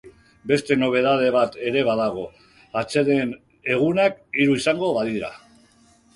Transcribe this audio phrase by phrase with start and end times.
[0.51, 2.23] Beste nobedade bat ere badago,
[2.81, 3.35] atseden
[3.77, 5.33] egunak hiru izango baitira.